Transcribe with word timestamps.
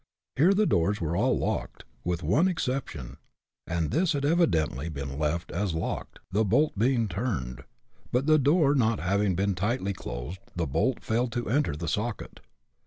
Here 0.35 0.55
the 0.55 0.65
doors 0.65 0.99
were 0.99 1.15
all 1.15 1.37
locked, 1.37 1.83
with 2.03 2.23
one 2.23 2.47
exception, 2.47 3.17
and 3.67 3.91
this 3.91 4.13
had 4.13 4.25
evidently 4.25 4.89
been 4.89 5.19
left 5.19 5.51
as 5.51 5.75
locked, 5.75 6.17
the 6.31 6.43
bolt 6.43 6.75
being 6.75 7.07
turned, 7.07 7.63
but 8.11 8.25
the 8.25 8.39
door 8.39 8.73
not 8.73 8.99
having 8.99 9.35
been 9.35 9.53
tightly 9.53 9.93
closed, 9.93 10.39
the 10.55 10.65
bolt 10.65 11.03
failed 11.03 11.31
to 11.33 11.47
enter 11.51 11.75
the 11.75 11.87
socket. 11.87 12.39